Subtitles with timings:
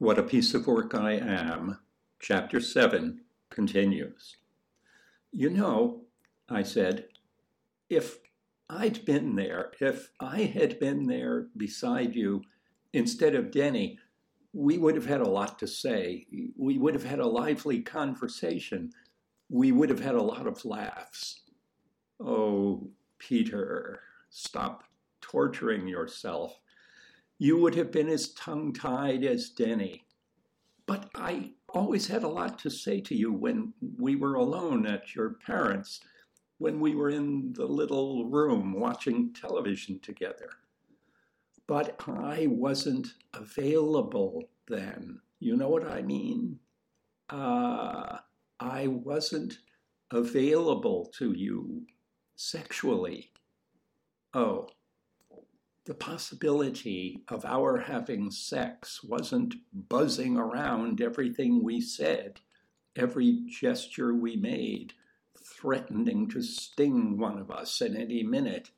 [0.00, 1.80] What a Piece of Work I Am,
[2.20, 4.36] Chapter 7 continues.
[5.32, 6.02] You know,
[6.48, 7.06] I said,
[7.90, 8.18] if
[8.70, 12.42] I'd been there, if I had been there beside you
[12.92, 13.98] instead of Denny,
[14.52, 16.28] we would have had a lot to say.
[16.56, 18.92] We would have had a lively conversation.
[19.50, 21.40] We would have had a lot of laughs.
[22.20, 22.88] Oh,
[23.18, 23.98] Peter,
[24.30, 24.84] stop
[25.20, 26.60] torturing yourself.
[27.38, 30.04] You would have been as tongue tied as Denny.
[30.86, 35.14] But I always had a lot to say to you when we were alone at
[35.14, 36.00] your parents',
[36.58, 40.50] when we were in the little room watching television together.
[41.66, 45.20] But I wasn't available then.
[45.40, 46.58] You know what I mean?
[47.28, 48.18] Uh,
[48.58, 49.58] I wasn't
[50.10, 51.86] available to you
[52.36, 53.30] sexually.
[54.34, 54.68] Oh,
[55.88, 62.38] the possibility of our having sex wasn't buzzing around everything we said,
[62.94, 64.92] every gesture we made,
[65.42, 68.70] threatening to sting one of us at any minute.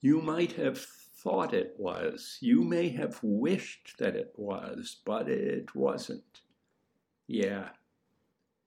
[0.00, 2.38] You might have thought it was.
[2.40, 6.40] You may have wished that it was, but it wasn't.
[7.28, 7.68] Yeah.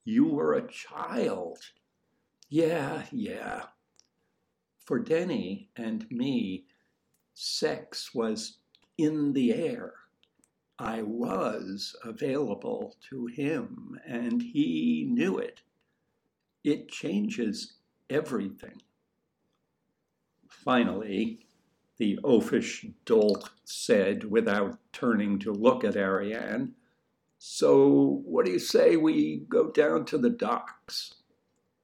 [0.06, 1.60] You were a child.
[2.48, 3.64] Yeah, yeah.
[4.78, 6.68] For Denny and me,
[7.36, 8.58] sex was
[8.98, 9.94] in the air.
[10.80, 15.62] I was available to him, and he knew it.
[16.64, 17.76] It changes
[18.10, 18.82] everything.
[20.50, 21.46] Finally,
[21.98, 26.74] the oafish dolt said without turning to look at Ariane,
[27.38, 31.14] So, what do you say we go down to the docks?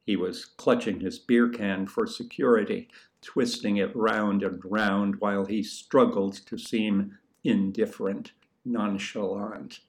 [0.06, 2.90] He was clutching his beer can for security,
[3.22, 8.34] twisting it round and round while he struggled to seem indifferent,
[8.66, 9.82] nonchalant.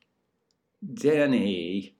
[0.95, 1.97] Denny,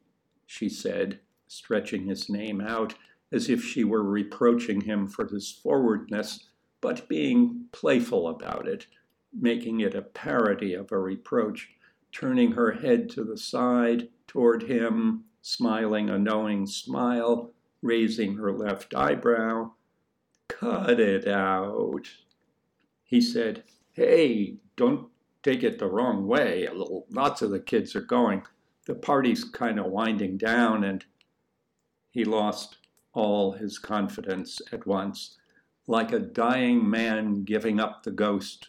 [0.47, 2.95] she said, stretching his name out
[3.31, 6.49] as if she were reproaching him for his forwardness,
[6.81, 8.87] but being playful about it,
[9.33, 11.71] making it a parody of a reproach,
[12.11, 17.53] turning her head to the side toward him, smiling a knowing smile,
[17.83, 19.73] raising her left eyebrow,
[20.49, 22.09] Cut it out.
[23.05, 25.09] He said, Hey, don't
[25.43, 26.69] take it the wrong way.
[27.11, 28.43] Lots of the kids are going.
[28.87, 31.05] The party's kind of winding down, and
[32.11, 32.79] he lost
[33.13, 35.39] all his confidence at once,
[35.87, 38.69] like a dying man giving up the ghost,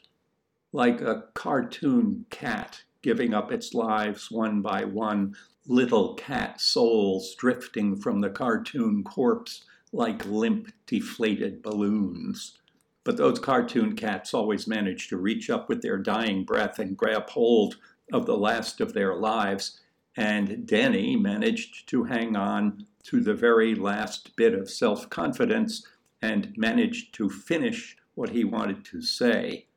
[0.72, 5.36] like a cartoon cat giving up its lives one by one,
[5.68, 12.58] little cat souls drifting from the cartoon corpse like limp, deflated balloons.
[13.04, 17.30] But those cartoon cats always manage to reach up with their dying breath and grab
[17.30, 17.78] hold
[18.12, 19.80] of the last of their lives.
[20.16, 25.86] And Denny managed to hang on to the very last bit of self confidence
[26.22, 29.68] and managed to finish what he wanted to say,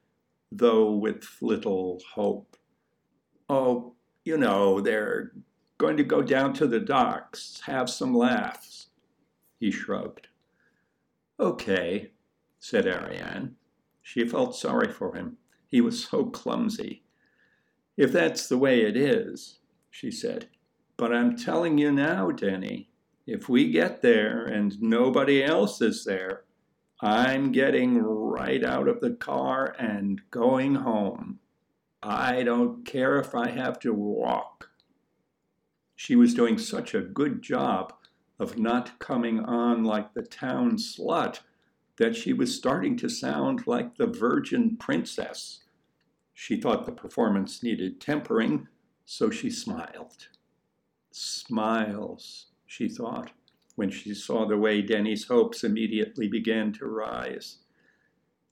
[0.52, 2.56] though with little hope.
[3.48, 5.32] Oh, you know, they're
[5.78, 8.88] going to go down to the docks, have some laughs.
[9.58, 10.28] He shrugged.
[11.38, 12.10] Okay,
[12.58, 13.56] said Ariane.
[14.02, 15.36] She felt sorry for him.
[15.68, 17.02] He was so clumsy.
[17.96, 19.58] If that's the way it is,
[19.90, 20.48] she said.
[20.96, 22.88] But I'm telling you now, Denny,
[23.26, 26.44] if we get there and nobody else is there,
[27.02, 31.40] I'm getting right out of the car and going home.
[32.02, 34.65] I don't care if I have to walk.
[35.96, 37.94] She was doing such a good job
[38.38, 41.40] of not coming on like the town slut
[41.96, 45.64] that she was starting to sound like the virgin princess.
[46.34, 48.68] She thought the performance needed tempering,
[49.06, 50.28] so she smiled.
[51.10, 53.30] Smiles, she thought,
[53.74, 57.58] when she saw the way Denny's hopes immediately began to rise.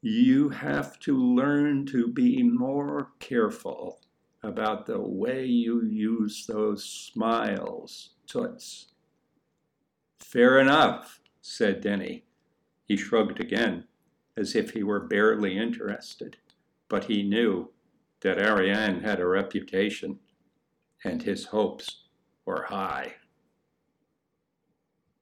[0.00, 4.00] You have to learn to be more careful
[4.44, 8.92] about the way you use those smiles, Toots.
[10.20, 12.24] Fair enough, said Denny.
[12.86, 13.84] He shrugged again,
[14.36, 16.36] as if he were barely interested,
[16.88, 17.70] but he knew
[18.20, 20.18] that Ariane had a reputation,
[21.04, 22.04] and his hopes
[22.44, 23.14] were high.